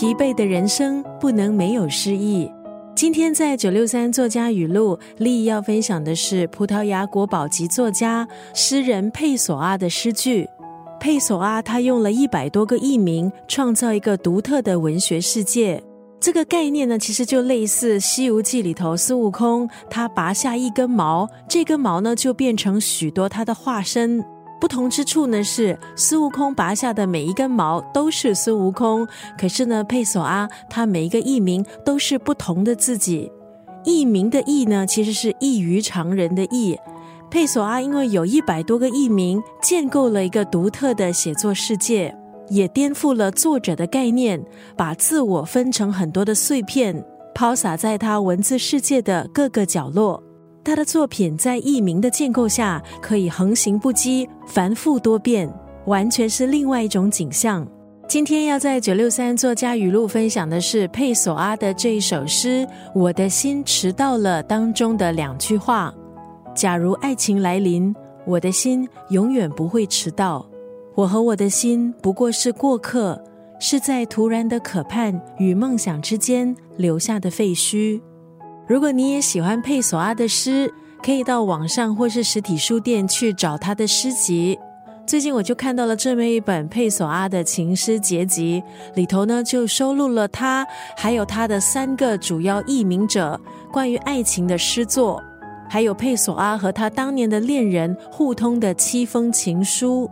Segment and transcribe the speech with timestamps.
[0.00, 2.50] 疲惫的人生不能没有诗意。
[2.94, 10.48] 今天在九六三作家语录，丽要分享的是葡萄牙国宝级作家诗人佩索阿的诗句。
[10.98, 15.82] 佩索阿他用了一百多个艺名，创造一个独特的文学世界。
[16.20, 24.22] 这个概念呢，其实就类似《西游记》里头孙悟空，他拔下一根毛，这根毛呢就变成许多他的化身。
[24.60, 29.08] 不同之处呢是，孙悟空拔下的每一根毛都是孙悟空，
[29.38, 33.32] 可是呢，佩索阿他每一个艺名都是不同的自己。
[33.84, 36.78] 艺名的艺呢，其实是异于常人的异。
[37.30, 42.14] 佩索阿因为有一百多个艺名，建构了一个独特的写作世界，
[42.50, 44.44] 也颠覆了作者的概念，
[44.76, 47.02] 把自我分成很多的碎片，
[47.34, 50.22] 抛洒在他文字世界的各个角落。
[50.62, 55.50] 他的作品在艺名的建构下，可以横行不羁、繁复多变，
[55.86, 57.66] 完全是另外一种景象。
[58.06, 65.94] 今天要在九六三作家语录分享的是佩索阿的这一首诗《我的心迟到了》当中的两句话：
[66.52, 67.94] 假如爱情来临，
[68.26, 70.44] 我的心永远不会迟到。
[70.94, 73.22] 我和我的心不过是过客，
[73.58, 78.00] 是在突然的渴盼与梦想之间留下的废墟。
[78.66, 84.58] 如果你也喜欢佩索阿的诗，可以到网上或是实体书店去找他的诗集。
[85.06, 88.62] 最近我就看到了这么一本佩索阿的情诗结集，
[88.94, 93.40] 里头呢就收录了他还有他的三个主要译名者
[93.72, 95.20] 关于爱情的诗作，
[95.68, 100.08] 还有佩索阿和他当年的恋人互通的七封情书。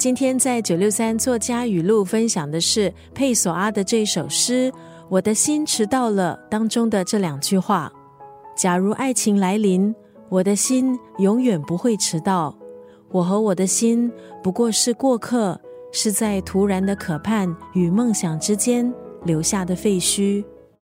[0.00, 4.72] 今天在九六三作家语录分享的是佩索阿的这首诗
[5.10, 7.92] 《我的心迟到了》当中的这两句话。
[8.56, 9.94] 假如爱情来临，
[10.30, 12.56] 我的心永远不会迟到。
[13.10, 14.10] 我和我的心
[14.42, 15.60] 不过是过客，
[15.92, 18.90] 是在突然的渴盼与梦想之间
[19.24, 20.42] 留下的废墟。